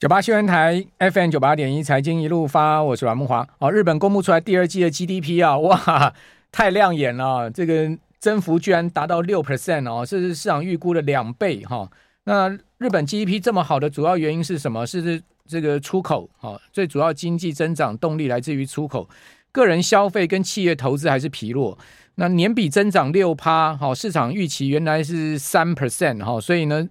[0.00, 3.46] 九八新闻台 FM 九八点一财经一路发，我是阮木华。
[3.58, 6.14] 哦，日本公布出来第二季的 GDP 啊，哇，
[6.50, 11.86] 太亮眼了，这个增幅居然达到六 percent 哦，这是市场预估的两倍哈、
[12.24, 14.86] 那日本 GDP 这么好的主要原因是什么？
[14.86, 19.06] 是这个出口、哦，最主要经济增长动力来自于出口，
[19.52, 21.76] 个人消费跟企业投资还是疲弱。
[22.14, 26.88] 那年比增长六趴，好，市场预期原来是三 percent 哈，所以呢。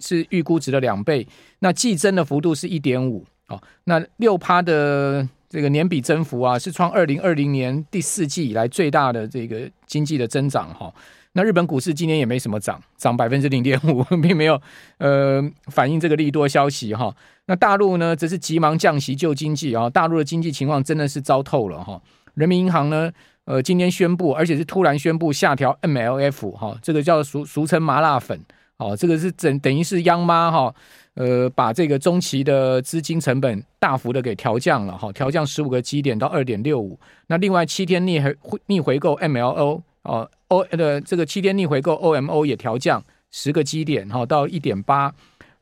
[0.00, 1.26] 是预估值的两倍，
[1.60, 10.92] 那季增的幅度是一点五，哦，那六趴的这个年比增幅啊，是创二零二零年第四季以来最大的这个经济的增长哈。
[11.32, 14.60] 那日本股市今年也没什么涨，涨百分之零点五， 并没有
[14.98, 17.14] 呃反映这个利多消息哈。
[17.44, 22.00] 那大陆呢，则是急忙降息救经济啊，大陆的经济情况真的是糟透了哈。
[22.34, 23.12] 人民银行呢，
[23.44, 28.40] 呃，今天宣布，而且是突然宣布下调 MLF 哈，这个叫俗俗称麻辣粉。
[28.78, 30.74] 哦，这个是等等于是央妈哈，
[31.14, 36.98] 呃，把这个中期的资金成本大幅的给调降了哈，调降十五个基点到二点六五。
[37.28, 45.12] 那另外七天逆回逆回购 MLO 哦，O 的这个七天逆回购 OMO 也调降十个基点哈，到一点八。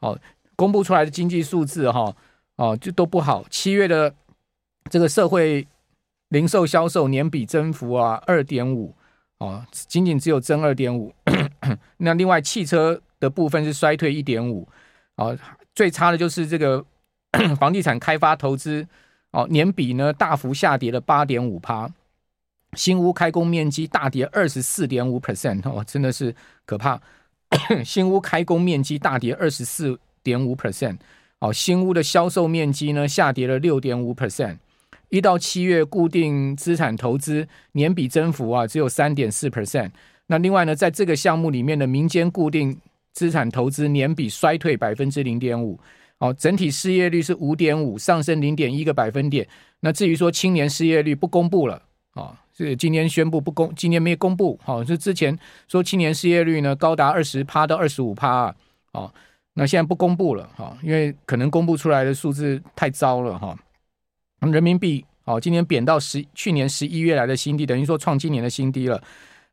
[0.01, 0.19] 哦，
[0.57, 2.13] 公布出来的经济数字哈，
[2.57, 3.45] 哦，就都不好。
[3.49, 4.13] 七月的
[4.91, 5.65] 这个社会
[6.31, 8.93] 零售销售年比增幅啊，二点五。
[9.39, 11.13] 哦，仅仅只有增二点五，
[11.99, 14.69] 那另外汽车的部分是衰退一点五，
[15.17, 15.37] 哦，
[15.75, 16.85] 最差的就是这个
[17.59, 18.87] 房地产开发投资，
[19.31, 21.89] 哦，年比呢大幅下跌了八点五趴，
[22.75, 26.35] 新屋开工面积大跌二十四点五 percent，哦，真的是
[26.67, 27.01] 可怕，
[27.85, 30.99] 新屋开工面积大跌二十四点五 percent，
[31.39, 34.59] 哦，新屋的销售面积呢下跌了六点五 percent。
[35.11, 39.91] 一到七月固定资产投资年比增幅啊只有三点四 percent。
[40.27, 42.77] 那另外呢，在这个项目里面的民间固定
[43.13, 45.79] 资产投资年比衰退百分之零点五。
[46.19, 49.47] 哦，整体失业率是五点五，上升零点一个百分点。
[49.81, 51.83] 那至于说青年失业率不公布了
[52.15, 54.59] 啊，是今天宣布不公，今天没公布。
[54.63, 55.37] 好，是之前
[55.67, 58.55] 说青年失业率呢高达二十趴到二十五趴啊。
[58.93, 59.13] 哦，
[59.55, 63.55] 那现在不公布了哈，因为可能公布出来的数字太糟了哈。
[64.41, 69.03] 人民币哦，今年贬到十去年十一月来的新低，等于说创今年的新低了。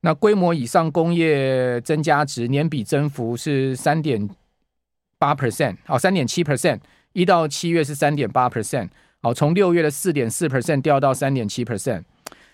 [0.02, 4.30] 那规模以上工业增加值年比增幅是三点
[5.18, 6.80] 八 percent 哦，三点七 percent，
[7.14, 8.90] 一到七月是三点八 percent
[9.22, 12.04] 哦，从六月的四点四 percent 掉到三点七 percent。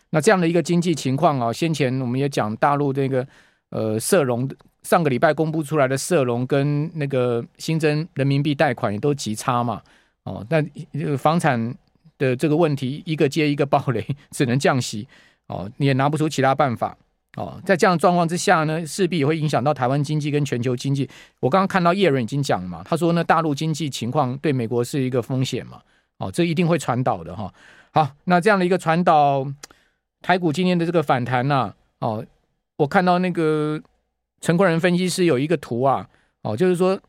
[0.10, 3.28] 那这样的一个经济情况啊，先前我们也讲大陆这个
[3.70, 4.50] 呃社融
[4.84, 9.82] 上个礼拜公布出来的社融跟那个新增人民币贷款也都极差嘛
[10.24, 11.76] 哦，那房产。
[12.20, 15.08] 的这个问题一个接一个暴雷，只能降息
[15.50, 16.98] 哦，你也拿不出其他办法
[17.38, 17.58] 哦。
[17.66, 21.10] 在这样状况之下呢，势必也会影响到台湾经济跟全球经济。
[21.40, 25.82] 我刚刚看到叶伦已经讲了嘛，他说呢，大陆经济情况对美国是一个风险嘛，
[26.18, 27.54] 哦，这一定会传导的哈。
[27.92, 29.48] 好，那这样的一个传导，
[30.22, 32.26] 台股今天的这个反弹呐、哦，
[32.76, 33.82] 我看到那个
[34.42, 36.08] 陈坤仁分析师有一个图啊，
[36.44, 37.00] 哦，就是说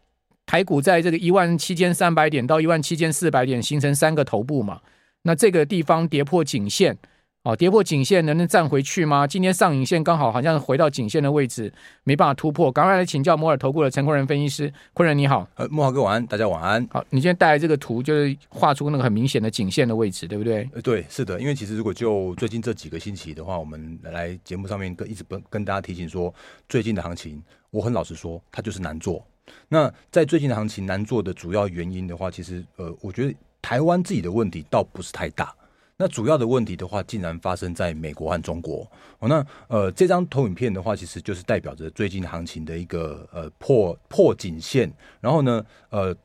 [0.47, 4.81] 台股在这个一万七千三百点到一万七千四百点形成三个头部嘛。
[5.22, 6.97] 那这个地方跌破颈线，
[7.44, 9.26] 哦，跌破颈线能能站回去吗？
[9.26, 11.72] 今天上影线刚好好像回到颈线的位置，
[12.04, 12.71] 没办法突破。
[12.71, 16.87] 赶快来请教摩尔投顾的陈坤仁分析师，坤仁你好，呃，莫豪哥晚安，大家晚安。
[16.91, 20.69] 好，你今天带来这个图，就是画出那个很明显的颈线的位置，对不对？
[20.75, 26.34] 呃，对，是的，因为其实如果就最近这几个星期的话，我们来节目上面跟一直跟跟大家提醒说，
[26.69, 29.25] 最近的行情，我很老实说，它就是难做。
[29.69, 33.34] 那在最近的行情难做的主要原因的话，其实呃，我觉得。
[33.60, 35.53] 台湾自己的问题倒不是太大，
[35.99, 38.91] 那主要的问题的话，竟然发生在美国和中国。
[39.19, 46.17] 哦，那呃，这张投影片的话，其实就是代表着最近行情的一个呃破破颈线，然后呢，呃。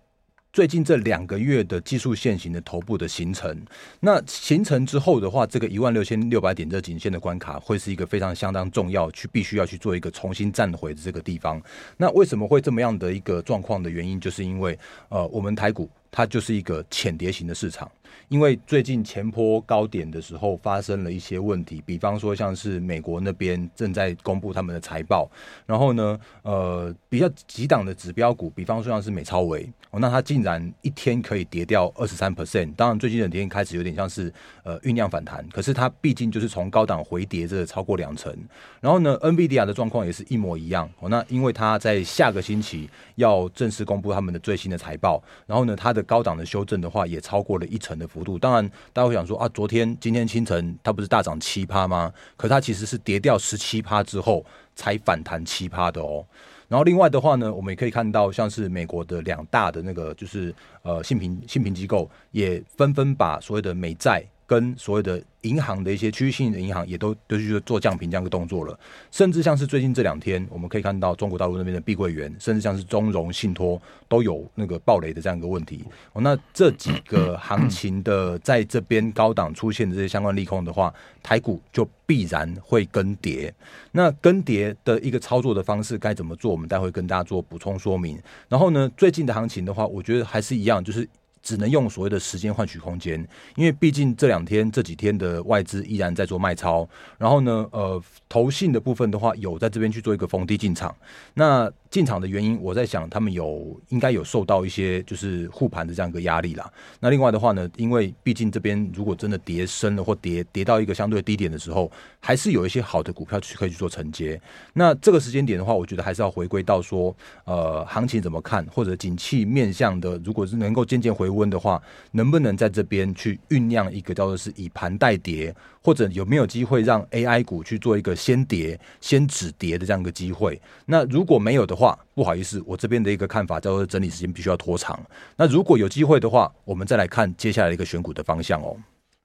[0.54, 3.60] 最近这两个月的技术线型的头部的形成，
[4.02, 11.60] 那形成之后的话，这个一万六千六百点这颈线的关卡会是一个非常相当重要，去必须要去做一个重新站回的这个地方。
[11.98, 14.78] 那为什么会这么样的一个状况的原因，就是因为
[15.10, 17.92] 呃，我们台股它就是一个浅碟型的市场。
[18.30, 25.30] 因为最近前坡高点的时候发生了一些问题，比方说像是美国那边正在公布他们的财报，
[25.66, 32.74] 然后呢，呃，比较几档的指标股，比方说像是美超维，哦，那它竟然一天可以跌掉二十三 percent。
[32.76, 34.34] 当然，最近的跌开始有点像是
[34.64, 38.36] 呃酝酿反弹，可是它毕竟就是从高档回跌这超过两成。
[38.80, 40.90] 然后呢，NVIDIA 的状况也是一模一样。
[41.00, 52.12] 哦，那因为它在下个星期要正式公布他们的最新的财报，然后呢，它的高档的修正的话也超过了一成幅度，当然大家会想说啊，昨天、今天清晨它不是大涨七趴吗？
[52.36, 54.46] 可它其实是跌掉十七趴之后
[54.76, 56.26] 才反弹七趴的哦。
[56.68, 64.24] 然后另外的话呢，我们也可以看到，像是美国的两大的那个就是呃信评信评机构，也纷纷把所谓的美债。
[64.46, 68.78] 跟所谓的银行的一些区域性的银行也都都去做降频这样一个动作了，
[69.12, 75.84] 甚至像是最近这两天，我们可以看到中国大陆那边的碧桂园，甚至像是中融信托都有那个暴雷的这样一个问题。
[76.14, 83.54] 哦，那这几个行情的在这边高档出现的这些相关利空的话，台股就必然会跟跌。
[83.92, 86.52] 那跟跌的一个操作的方式该怎么做？
[86.52, 88.18] 我们待会跟大家做补充说明。
[88.48, 91.08] 然后呢，最近的行情的话，我觉得还是一样，就是。
[91.44, 93.24] 只能用所谓的时间换取空间，
[93.56, 96.88] 因为毕竟这两天这几天的外资依然在做卖超，
[97.20, 100.96] 然后呢，呃，投信的部分的话有在这边去做一个逢低进场。
[101.34, 106.68] 那进场的原因，我在想他们有应该有受到一些就是护盘的这样一个压力啦。
[107.00, 114.42] 那另外的话呢，因为毕竟这边如果真的跌深了或跌跌到一个相对低点的时候，还是有一些好的股票去可以去做承接。
[114.74, 121.34] 那这个时间点的话，我觉得还是要回归到说，呃，行情怎么看，或者景气面向的，如果是能够渐渐回。
[121.34, 121.82] 温的话，
[122.12, 125.52] 能不能在这边去酝酿一个叫做是以盘代跌，
[125.82, 130.62] 或者有没有机会让 AI 股去做一个先跌先止跌的这样一个机会？
[130.86, 134.98] 那如果没有的话，话不好意思，我这边的一个看法叫做整理时间必须要拖长。
[135.36, 138.78] 那如果有机会的话，我们再来看接下来一个选股的方向哦。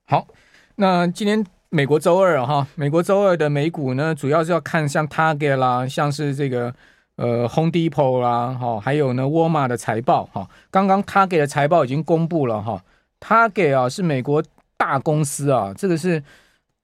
[0.05, 0.27] 好，
[0.75, 6.73] 那今天美国周二哈，美国周二的美股呢，主要是要看像 Target 啦，像是这个。
[7.21, 12.81] 呃，Home Depot 啦，哈，还有呢，沃尔玛的财报，哈，刚刚 Target 的财报已经公布了，哈
[13.19, 14.41] ，Target 啊是美国
[14.77, 16.23] 大公司啊，这个是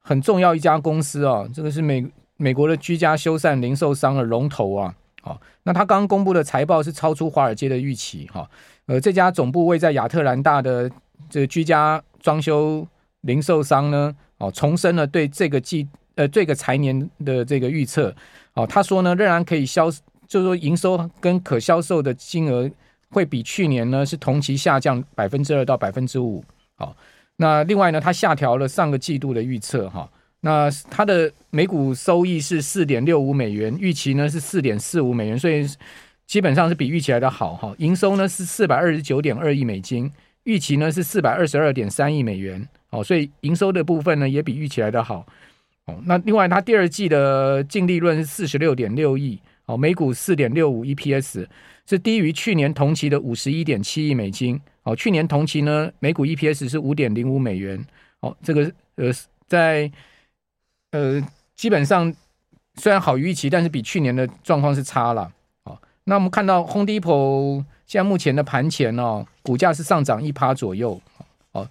[0.02, 2.06] 很重要一家公司啊，这个是美
[2.36, 4.94] 美国的居家修缮零售商的龙头啊，
[5.26, 8.48] 好，那他刚刚公布的财报是超出华尔街的预期，哈，
[8.86, 10.90] 呃，这家总部位在亚特兰大的
[11.28, 12.88] 这居家装修
[13.22, 18.16] 零售商呢，哦，重申了对这个季呃这个财年的这个预测，
[18.54, 19.92] 哦，他说呢，仍然可以销。
[20.28, 22.68] 就是说，营收跟可销售的金额
[23.12, 26.44] 会比去年呢是同期下降百分之二到百分之五。
[26.74, 26.96] 好，
[27.36, 30.10] 那另外呢，他下调了上个季度的预测哈。
[30.46, 35.68] 那它的每股收益是四点六五美元，预期呢是四点四五美元，所以
[36.28, 37.74] 基本上是比预期来的好哈。
[37.80, 40.12] 营收呢是四百二十九点二亿美金，
[40.44, 42.64] 预期呢是四百二十二点三亿美元。
[42.92, 45.26] 哦，所以营收的部分呢也比预期来的好。
[45.86, 49.40] 哦，那另外它第二季的净利润是四十六点六亿。
[49.66, 51.48] 哦，每股四点六五 EPS
[51.90, 54.62] 是低于去年同期的五十一点七亿美金。
[54.84, 57.84] 哦，去年同期呢，每股 EPS 是五点零五美元。
[58.20, 59.12] 哦，这个呃，
[59.48, 59.92] 在
[60.96, 61.22] 呃，
[61.58, 62.14] 基本上
[62.76, 65.30] 虽然好于预期，但是比去年的状况是差了。
[65.66, 71.02] 哦，那我们看到 Home Depot 现在目前的盘前哦，股价是上涨一趴左右。
[71.52, 71.68] 哦，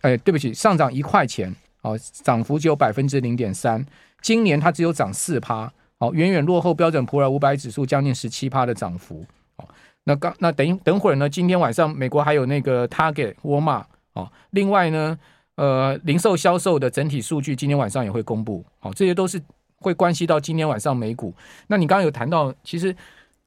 [0.00, 1.54] 哎，对不起，上涨一块钱。
[1.82, 3.84] 哦，涨幅只有百分之零点三。
[4.22, 5.70] 今年它只有涨四趴。
[5.98, 9.22] 好，远远落后标准普尔五百指数将近十七趴的涨幅。
[9.56, 9.68] 哦，
[10.04, 11.28] 那刚那等等会儿呢？
[11.28, 13.84] 今天晚上美国还有那个 Target 沃尔玛。
[14.14, 15.18] 哦，另外呢，
[15.56, 18.64] 呃，零售销售的整体数据今天晚上也会公布。
[18.78, 19.40] 好，这些都是
[19.76, 21.32] 会关系到今天晚上美股。
[21.68, 22.94] 那你刚刚有谈到，其实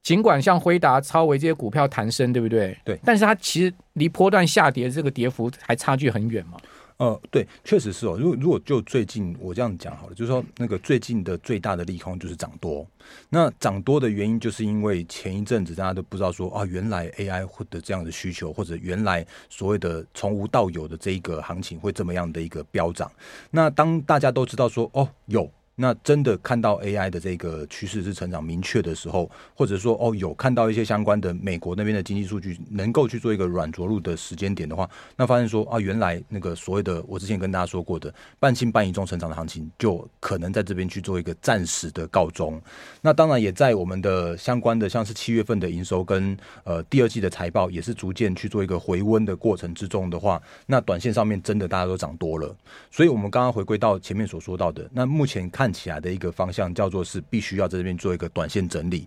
[0.02, 2.76] 尽管像辉达、超维这些股票弹升，对不对？
[2.84, 2.98] 对。
[3.04, 6.56] 但是它其实离波段下跌这个跌幅还差距很远嘛。
[6.98, 8.16] 呃，对，确实是哦。
[8.18, 12.86] 如果如果就最近我这样讲好了，就是说那个最近的最大的利空就是涨多。
[13.30, 23.10] 那涨多的原因，就是因为前一阵子大家都不知道说啊，原来 AI 或者这样的需求，或者原来所谓的从无到有的这一个行情会这么样的一个飙涨。
[23.50, 25.50] 那当大家都知道说哦有。
[25.80, 42.60] 那真的看到 AI 的这个趋势是成长明确的时候，或者说哦有看到一些相关的美国那边的经济数据能够去做一个软着陆的时间点的话，那发现说啊原来那个所谓的我之前跟大家说过的半信半疑中成长的行情，就可能在这边去做一个暂时的告终。
[43.00, 52.52] 那当然也在我们的相关的像是七月份的营收跟呃第二季的财报也是逐渐去做一个回温的过程之中的话，那短线上面真的大家都涨多了。
[52.90, 55.67] 所以我们刚刚回归到前面所说到的，那目前看。
[55.72, 59.06] 起来的一个方向叫做是必须要在这边做一个短线整理，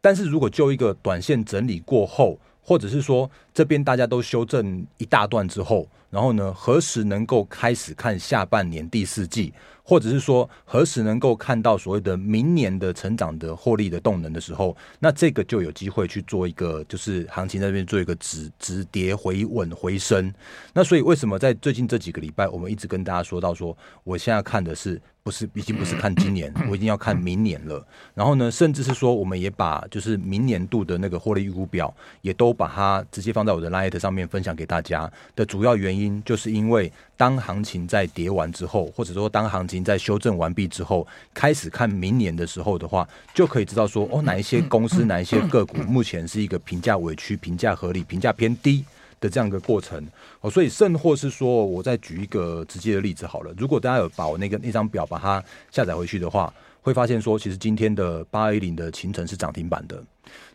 [0.00, 9.52] 但是如果就一个短线整理过后，或者是说这边大家都修正一大段之后，然后呢，何时能够开始看下半年第四季？
[9.92, 20.32] 或者是说何时能够看到所谓的明年的成长的获利的动能的时候，那这个就有机会去做一个就是行情在这边做一个止止跌回稳回升。
[20.72, 27.86] 那所以为什么在最近这几个礼拜，我们一直跟大家说到说，我现在看的是不是已经不是看今年， 我已经要看明年了。
[28.14, 48.84] 然后呢，甚至是说我们也把就是明年度的那个获利预估表也都把它直接放放在我的 Light 上面分享给大家的主要原因，就是因为当行情在跌完之后，或者说当行情在修正完毕之后，开始看明年的时候的话，就可以知道说哦，哪一些公司、哪一些个股目前是一个评价委屈、评价合理、评价偏低
[49.20, 50.06] 的这样一个过程
[50.40, 50.50] 哦。
[50.50, 56.52] 所以，甚或是说，我再举一个直接的例子好了，如果大家有把我那个那张表把它下载回去的话。
[56.82, 60.02] 会发现说，其实今天的八二一零的秦城是涨停板的。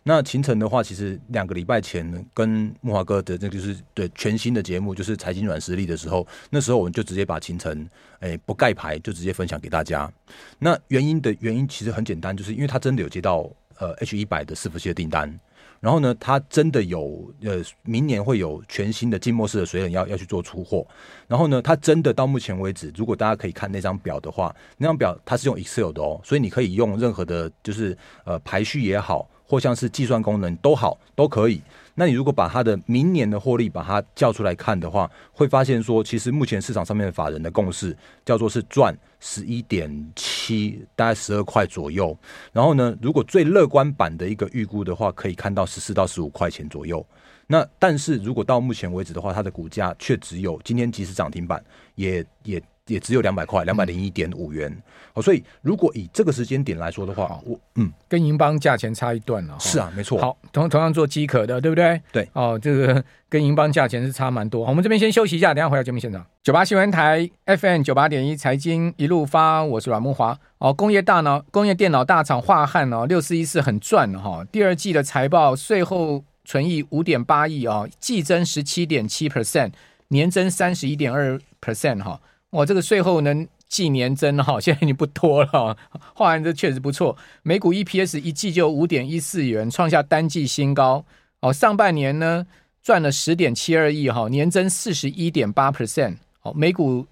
[0.02, 7.88] 那秦城的话，其实两个礼拜前跟木华哥的这就是对全新的节目，就是财经软实力的时候，那时候我们就直接把秦城
[8.20, 10.10] 诶不盖牌就直接分享给大家。
[10.58, 15.38] 那原因的原因其实很简单，就是因为他真的有接到呃 H 一百的伺服器的订单。
[15.80, 20.84] 然后呢，它真的有呃，明年会有全新的静默式的水冷要要去做出货。
[21.28, 31.62] 然后呢，它真的到目前为止，如果大家可以看那张表的话，那张表它是用 Excel 的哦，所以你可以用任何的，就是呃排序也好，或像是计算功能都好，都可以。
[31.98, 42.16] 那你如果把它的明年的获利把它叫出来看的话，会发现说，其实目前市场上面的法人的共识叫做是赚十一点七，大概十二块左右。
[42.52, 47.04] 然后呢，如果最乐观版的一个预估的话，可以看到十四到十五块钱左右。
[47.48, 51.60] 那但是如果到目前为止的话，它的股价却只有今天即使涨停板，
[51.96, 52.62] 也也。
[52.88, 54.76] 也只有两百块，两百零一点五元。
[55.14, 59.56] 哦，所以如果以这个时间点来说的话，我嗯，跟银邦价钱差一段了。
[59.58, 60.20] 是啊，没错。
[60.20, 62.00] 好，同同样做机壳的，对不对？
[62.12, 62.28] 对。
[62.32, 64.66] 哦，这个跟银邦价钱是差蛮多。
[64.66, 66.24] 我们这边先休息一下，等下回到节目现场。
[66.42, 70.38] 九八新闻台 FM 九八点一财经一路发，我是阮木华。
[70.58, 74.44] 哦，工业大脑工业电脑大厂化汉哦，六四一四很赚哈。
[74.52, 79.72] 第二季的财报税后存益五点八亿哦，季增十七点七 percent，
[80.08, 82.20] 年增三十一点二 percent 哈。
[82.50, 85.76] 哇，这个税后能季年增哈，现在已经不多了。
[86.16, 91.04] 樺汉这确实不错，每股 EPS 一季就五点一四元，创下单季新高。
[91.40, 92.46] 哦，上半年呢
[92.82, 96.16] 赚了十点七二亿哈，年增四十一点八 percent。
[96.42, 97.06] 哦，每股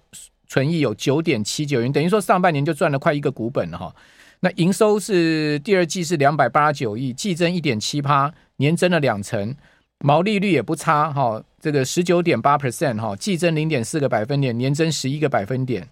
[0.47, 3.95] 纯益有九点七九元，等于说上半年就赚了快一个股本了哈。
[4.39, 9.55] 那营收是第二季是两百八十九亿，季增一点七趴，年增了两成。
[9.99, 15.87] 毛利率也不差哈，这个十九点八 percent 哈，季增零点四个百分点，年增十一个百分点。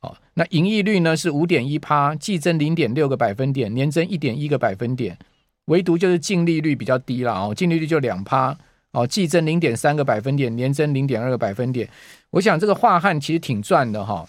[0.00, 5.18] 好，那盈利率呢是五点一趴，季增零点六个百分点，年增一点一个百分点。
[5.64, 8.56] 唯独就是净利率比较低了哦，净利率就两趴
[8.92, 11.88] 哦，季增零点三个百分点，年增零点二个百分点。
[12.30, 14.28] 我想这个樺汉其实挺赚的哈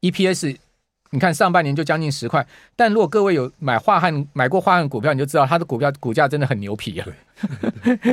[0.00, 0.56] ，EPS。
[1.14, 2.44] 你看上半年就将近十块，
[2.74, 7.06] 但如果各位有买化汉买过化汉股票，你就知道它的股票股价真的很牛皮啊，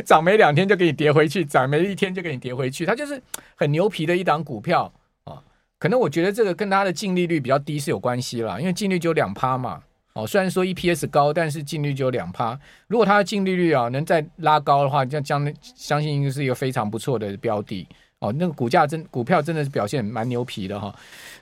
[0.05, 3.19] 涨没两天就给你跌回去，涨没一天就给你跌回去，它就是
[3.55, 4.93] 很牛皮的一档股票
[5.23, 5.41] 啊。
[5.79, 9.81] 可能我觉得这个跟它的净利率比较低是有关系啦，因为净利率只有两趴嘛。
[10.13, 12.55] 哦，虽然说 EPS 高，但是净利率只有两趴。
[12.87, 17.87] 如果它的净利率啊能再拉高的话，将将相信应该是一个非常不错的标的
[18.19, 18.31] 哦。
[18.37, 20.93] 那个股价真股票真的是表现蛮牛皮的哈。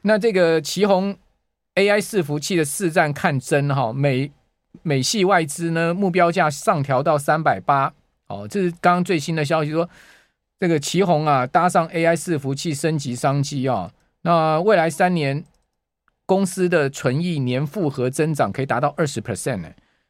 [0.04, 1.14] 那这个奇鋐。
[1.76, 4.32] AI 伺服器的市占看真哈，美
[4.82, 7.94] 美系外资呢目标价上调到三百八，
[8.28, 9.90] 哦，这是刚刚最新的消息说，
[10.60, 13.92] 这个奇宏啊搭上 AI 伺服器升级商机啊，
[14.24, 15.44] 那未来三年
[16.26, 19.70] 公司的纯益年复合增长可以达到二十 percent 呢，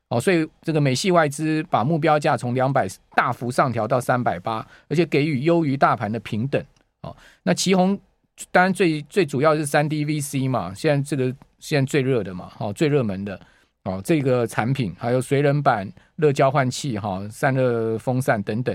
[0.10, 6.62] 哦，所以这个美系外资把目标价从两百大幅上调到三百八，而且给予优于大盘的评等，
[7.02, 8.00] 哦，那奇宏
[8.52, 11.36] 当然最最主要是三 D VC 嘛，现在这个。
[11.62, 13.38] 现在最热的嘛，哦，最热门的
[13.84, 18.74] 哦，这个产品还有水冷板、热交换器、哈散热风扇等等，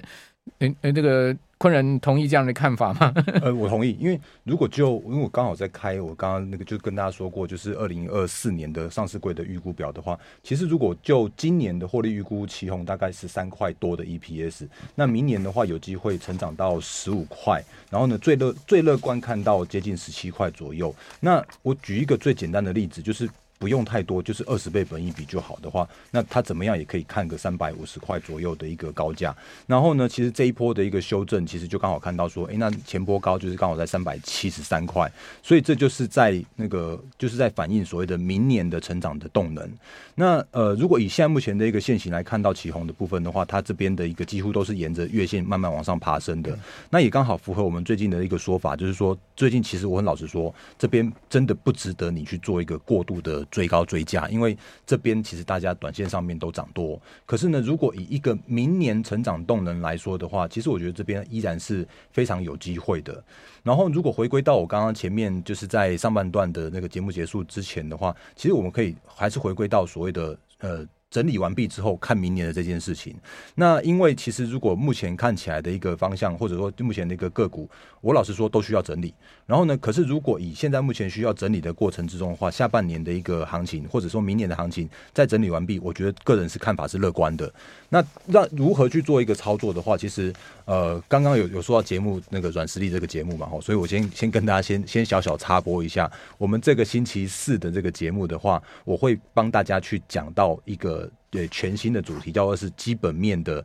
[0.58, 3.10] 嗯嗯，这个昆仁同意这样的看法吗？
[3.40, 17.64] 呃，我同意，因为如果就因为我刚好在开，我刚刚那个就跟大家说过，就是二零二四年的上市柜的预估表的话，其实如果就今年的获利预估，奇鋐大概是三块多的 EPS， 那明年的话有机会成长到十五块。
[17.88, 20.94] 然后呢，最乐最乐观看到接近十七块左右。
[21.18, 23.26] 那我举一个最简单的例子，就是。
[23.58, 29.34] 不用太多，就是二十倍本一比就好的话，那它怎么样也可以看个三百五十块左右的一个高价。
[29.66, 35.10] 然后呢，其实这一波的一个修正，其实就刚好看到说，诶，那前波高就是刚好在三百七十三块，
[35.42, 39.70] 所以这就是在那个就是在反映所谓的明年的成长的动能。
[40.16, 46.56] 那呃，如果以现在目前的一个线型来看到起红的部分的话，它这边的一个几乎都是沿着月线慢慢往上爬升的。
[46.90, 53.43] 那也刚好符合我们最近的一个说法，就是说最近其实我很老实说，这边真的不值得你去做一个过度的。
[53.50, 63.22] 追高追价，因为这边其实大家短线上面都涨多，可是呢，如果以一个明年成长动能来说的话，其实我觉得这边依然是非常有机会的。
[63.62, 70.86] 然后，如果回归到我刚刚前面就是在上半段的那个节目结束之前的话，其实我们可以还是回归到所谓的呃。
[71.14, 73.14] 整理完毕之后，看明年的这件事情。
[73.54, 79.14] 那因为其实如果目前看起来的一个方向，或者说目前的一个个股，我老实说都需要整理。
[79.46, 87.48] 然后呢，可是如果以现在目前需要整理的过程之中的话，下半年的一个行情，或者说明年的行情再整理完毕，我觉得个人是看法是乐观的。
[87.88, 90.32] 那让如何去做一个操作的话，其实
[90.64, 101.03] 呃，刚刚有有说到节目那个软实力这个节目嘛，哈，所以我先先跟大家先先小小插播一下，我们这个星期四的这个节目的话，我会帮大家去讲到一个。
[101.34, 103.62] 对全新的主题，叫做是基本面的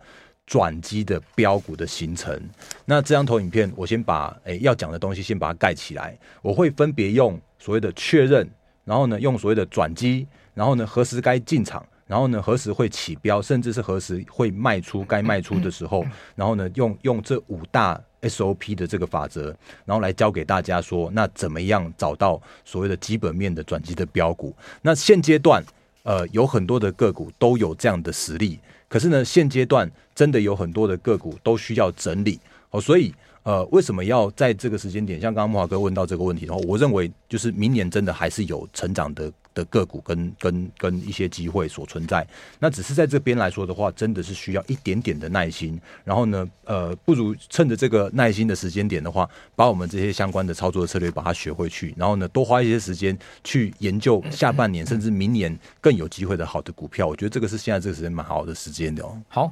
[0.47, 2.35] 转机的标股的形成。
[2.83, 6.17] 那这张投影片，我先把诶要讲的东西先把它盖起来。
[6.41, 8.49] 我会分别用所谓的确认，
[8.85, 16.03] 然后呢用所谓的转机，然后呢何时该进场，然后呢何时会起标，甚至是何时会卖出该卖出的时候，
[16.35, 24.55] 然后呢用用这五大 SOP 的这个法则，然后来教给大家说，那怎么样找到所谓的基本面的转机的标股？
[24.81, 25.63] 那现阶段。
[26.09, 32.39] 呃，有很多的个股都有这样的实力，可是呢，现阶段真的有很多的个股都需要整理
[32.71, 33.13] 哦，所以
[33.43, 35.21] 呃，为什么要在这个时间点？
[35.21, 39.31] 像刚刚莫华哥问到这个问题的话，我认为就是明年真的还是有成长的。
[39.59, 42.25] 的个股跟跟跟一些机会所存在，
[42.59, 45.79] 那只是在这边来说的话，真的是需要一点点的耐心。
[46.05, 51.93] 然后呢，呃，不如趁着这个耐心的时间点的话，把我们这些相关的操作策略把它学回去。
[51.97, 57.05] 然后呢，多花一些时间去研究下半年甚至明年更有机会的好的股票。
[57.05, 59.21] 我觉得这个是现在这个时间蛮好的时间的哦。
[59.27, 59.51] 好。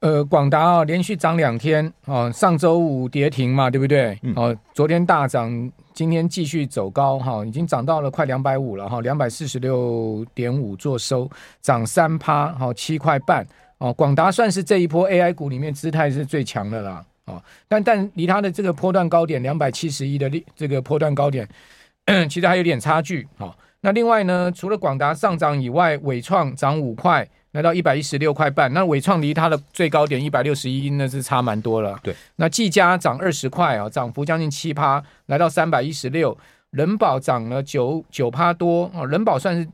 [0.00, 4.12] 呃，广达啊，连续涨两天啊，上周五跌停嘛，对不对？
[4.36, 11.28] 哦、嗯，昨天大涨，今天继续走高哈，已经涨到了快两百五了哈，两百四十六点五做收，
[11.60, 13.44] 涨三趴，好七块半
[13.78, 13.92] 哦。
[13.92, 21.48] 广达算是这一波 AI 股里面姿态是最强的啦，哦，但但离它的这个波段高点两百七十一的这个波段高点，
[22.30, 23.26] 其实还有点差距。
[23.36, 27.28] 好，那另外呢，除了广达上涨以外，伟创涨五块。
[27.58, 31.98] 来到一百一十六块半，那伟创离它的最高点一百六十一，那是差蛮多了。
[32.04, 36.38] 对，那技嘉涨二十块啊，涨幅将近七趴，来到三百一十六。
[36.70, 39.68] 人保涨了九九趴多啊，人保算是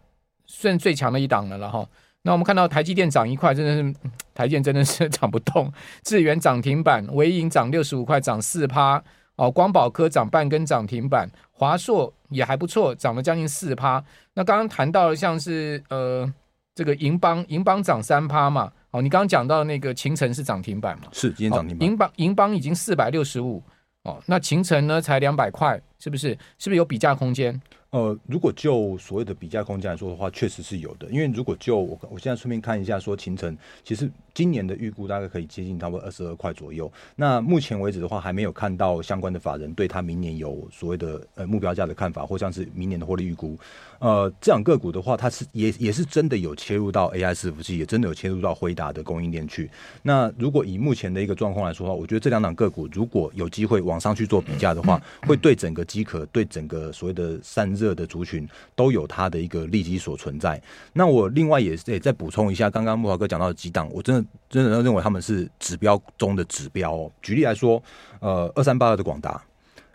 [0.46, 1.86] 算最强的一档了了哈。
[2.22, 3.94] 那我们看到台积电涨一块，真的是
[4.32, 5.70] 台积电真的是 涨不动。
[6.02, 9.04] 智源涨停板，纬颖涨六十五块，涨四趴
[9.36, 9.50] 哦。
[9.50, 14.02] 光宝科涨半根涨停板，华硕也还不错，涨了将近四趴。
[14.32, 16.32] 那刚刚谈到了像是呃。
[16.74, 21.04] 这个银邦银邦涨三趴嘛，哦，你刚刚讲到那个秦城是涨停板嘛？
[21.12, 21.88] 是今天涨停板。
[21.88, 23.62] 银邦银邦已经四百六十五
[24.02, 26.30] 哦，那秦城呢才两百块，是不是？
[26.58, 27.60] 是不是有比价空间？
[27.94, 31.06] 呃，如果就所谓的比价空间来说的话，确实是有的。
[31.10, 36.92] 因为如果就我我现在顺便看一下，说勤诚其实今年的预估大概可以接近差不多二十二块左右。
[37.14, 43.56] 那目前为止的话，还没有看到相关的法人对他明年有所谓的呃目标价的看法，或像是明年的获利预估。
[44.00, 49.70] 呃，这样个股的话，它是也也是真的有切入到 AI 伺服器，也真的有切入到辉达的供应链去。
[50.02, 57.83] 那如果以目前的一个状况来说的话，我觉得这两档个股如果有机会往上去做比价的话，会对整个机壳，对整个所谓的散热。
[57.84, 60.60] 热的族群都有它的一个利基所存在。
[60.94, 67.12] 那我另外也是也再补充一下，刚刚慕驊哥讲到的几档，我真的真的认为他们是指标中的指标哦。
[67.20, 67.82] 举例来说，
[68.20, 69.44] 呃，二三八二的广达，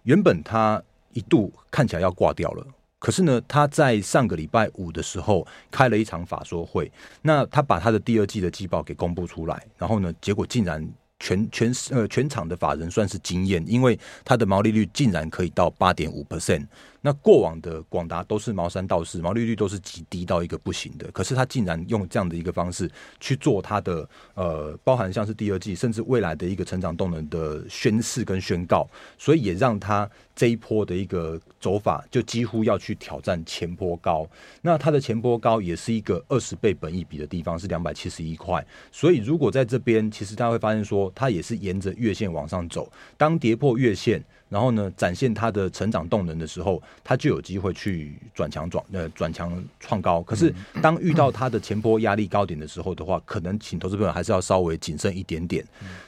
[0.04, 0.82] 原本它
[1.14, 2.64] 一度看起来要挂掉了，
[3.00, 6.92] 可是呢，他在上个礼拜五的时候开了一场法说会，
[7.24, 10.88] 那他把他的第二季的季报给公布出来，然后呢，结果竟然。
[11.22, 16.66] 全全呃全场的法人算是惊艳，因为它的毛利率竟然可以到八点五 percent。
[17.02, 21.10] 那过往的广达都是毛山道士，毛利率都是极低到一个不行的。
[21.12, 34.28] 可是他竟然用这样的一个方式去做它的呃，包含像是第二季，甚至未来的一个成长动能的宣示跟宣告，所以也让他这一波的一个走法就几乎要去挑战前波高。
[34.62, 38.66] 那它的前波高也是一个二十倍本益比的地方，是两百七十一块。
[38.92, 41.00] 所以如果在这边，其实大家会发现说。
[41.16, 50.22] 它也是沿着月线往上走，当跌破月线，然后呢，展现它的成长动能的时候，它就有机会去转强转呃转强创高。
[50.24, 55.64] 可是当遇到它的前波压力高点的时候的话，可能请投资朋友还是要稍微谨慎一点点。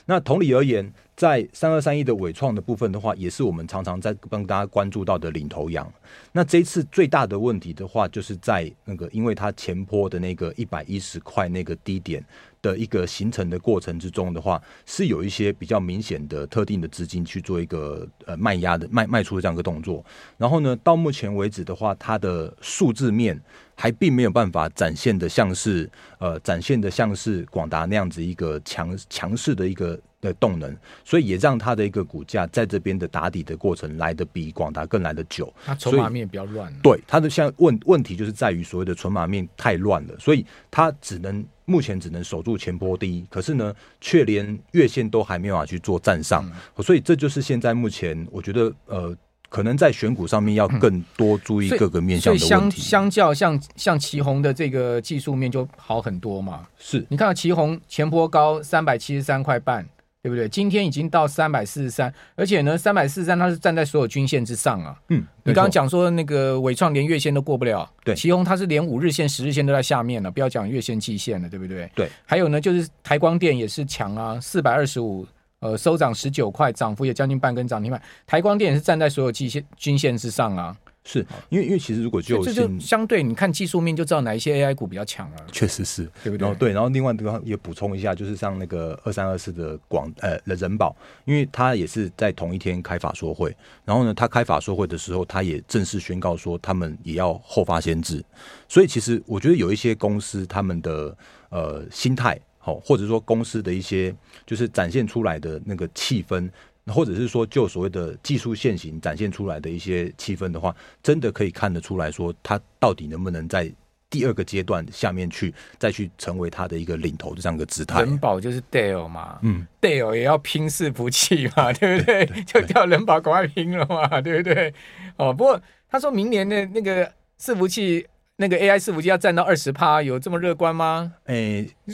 [0.06, 5.88] 那同理而言，在三二三一的尾创的部分的话，也是我们常常在帮大家关注到的领头羊。
[6.32, 12.24] 那这一次最大的问题的话，就是在那个因为它前波的那个一百一十块那个低点。
[12.62, 20.04] 的一个形成的过程之中的话，是有一些比较明显的特定的资金去做一个呃卖压的卖卖出的这样一个动作。
[20.38, 23.40] 然后呢，到目前为止的话，它的数字面
[23.76, 35.52] 还并没有办法展现的像是呃展现的像是广达那样子一个强强势的一个的动能，所以也让它的一个股价在这边的打底的过程来的比广达更来的久。
[35.66, 36.72] 它筹码面比较乱。
[36.84, 46.44] 对，它的像问问题就是在于所谓的筹码面太乱了，所以它只能目前只能守住前波低，可是呢，却连月线都还没有办法去做站上，
[46.78, 49.16] 嗯、所以这就是现在目前我觉得呃。
[49.52, 52.80] 可能在选股上面要更多注意各个面向的问题。
[52.82, 56.66] 相相较像像旗红的这个技术面就好很多嘛。
[56.78, 59.86] 是，你看到旗红前波高三百七十三块半，
[60.24, 60.48] 对不对？
[60.48, 64.96] 今天已经到三百四十三，而且呢，三百四十三它是站在所有均线之上啊。
[65.10, 71.90] 嗯，你刚刚讲说那个伟创连月线都过不了，对，奇鋐它是连五日线、十日线都在下面了，不要讲月线、季线了，对不对？
[71.96, 72.10] 对。
[72.26, 75.28] 还有呢，就是台光电也是强啊，四百二十五。
[75.62, 78.02] 呃，收涨十九块，涨幅也将近半根涨停板。
[78.26, 86.38] 台光电也是站在所有季线均线之上啊，是因为因为其实如果就这就相对你看技术面就知道哪一些 AI 股比较强了，确实是，对不对？
[86.38, 98.24] 然后对，然后另外地方也补充一下，就是像那个二三二四的广呃的仁宝，因为他也是在同一天开法说会，然后呢，他开法说会的时候，他也正式宣告说他们也要后发先至，
[98.68, 101.18] 所以其实我觉得有一些公司他们的
[101.50, 102.40] 呃心态。
[102.64, 106.48] 好，或者说公司的一些就是展现出来的那个气氛，
[106.88, 113.72] 或者是说就所谓的技术现行展现出来的一些气氛的话，真的可以看得出来说，它到底能不能在
[114.10, 118.02] 第二个阶段下面去再去成为它的一个领头的这样一个姿态。
[118.02, 122.26] 人保就是 Dell 嘛，嗯，Dell 也要拼伺服器嘛，对不对？
[122.26, 124.74] 对对对， 就叫人保赶快拼了嘛，对不对？
[125.18, 127.06] 哦，不过他说明年的那个
[127.40, 128.08] 伺服器。
[128.38, 131.14] 那个 AI 伺服器要占到二十趴，有这么乐观吗？
[131.26, 131.76] 哎、欸，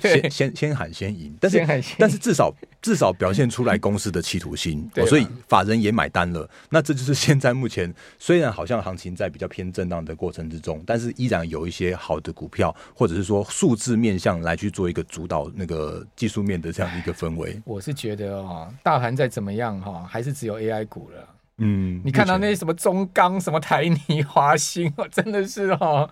[0.00, 1.66] 先先先喊先赢，但是
[1.98, 6.48] 但是至少至少表现出来公司的企图心，哦、所以法人也买单了。
[6.70, 17.60] 那这就是现在目前虽然好像行情在比较偏震荡的过程之中，但是依然有一些好的股票，或者是说数字面向来去做一个主导那个技术面的这样一个氛围。
[17.64, 21.28] 我是觉得哦，大盘再怎么样哈，还是只有 AI 股了。
[21.58, 26.08] 嗯，你看到那些什么中钢、什么台泥、华兴， 真的是哦。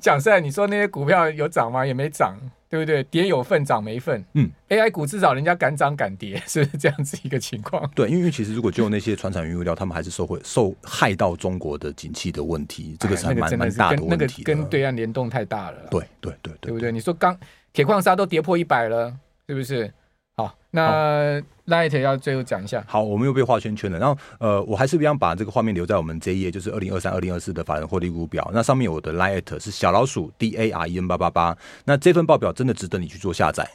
[0.00, 1.84] 讲实在，你说那些股票有涨吗？
[1.84, 2.34] 也没涨，
[2.70, 3.04] 对不对？
[3.04, 4.24] 跌有份，涨没份。
[4.32, 7.86] 嗯，AI 股至少人家敢涨敢跌，是不是这样子一个情况？
[7.94, 14.16] 对，因为其实如果就那些传产原物料，他们还是受会受害到中国的景气的问题，这个是蛮蛮、哎、大的问题的。
[14.16, 15.78] 那个跟对岸联动太大了。
[15.90, 16.90] 对对对对，对不对？
[16.90, 17.38] 你说钢
[17.74, 19.14] 铁矿砂都跌破一百了，
[19.46, 19.92] 是不是？
[20.34, 22.84] 好，那 Light 要最后讲一下。
[22.88, 23.98] 好，我们又被画圈圈了。
[23.98, 28.50] 然后，呃，我还是一样把这个画面留在我们这一页，就是二零二三、二零二四的法人获利股表。
[28.52, 31.56] 那上面有我的 Light 是小老鼠 D A R E N 八八八。
[31.84, 33.68] 那这份报表真的值得你去做下载。